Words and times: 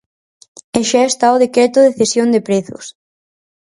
E 0.79 0.81
xa 0.89 1.01
está 1.07 1.27
o 1.35 1.41
Decreto 1.43 1.79
de 1.83 1.95
cesión 1.99 2.27
de 2.31 2.43
prezos. 2.47 2.85